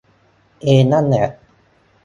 [0.61, 1.27] เอ็งนั่นแหละ